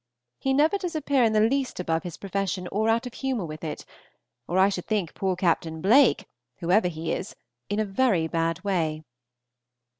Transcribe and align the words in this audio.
He 0.39 0.51
never 0.53 0.79
does 0.79 0.95
appear 0.95 1.23
in 1.23 1.33
the 1.33 1.39
least 1.39 1.79
above 1.79 2.01
his 2.01 2.17
profession 2.17 2.67
or 2.71 2.89
out 2.89 3.05
of 3.05 3.13
humor 3.13 3.45
with 3.45 3.63
it, 3.63 3.85
or 4.47 4.57
I 4.57 4.67
should 4.69 4.85
think 4.87 5.13
poor 5.13 5.35
Captn. 5.35 5.79
Blake, 5.79 6.25
whoever 6.57 6.87
he 6.87 7.11
is, 7.13 7.35
in 7.69 7.79
a 7.79 7.85
very 7.85 8.27
bad 8.27 8.63
way. 8.63 9.03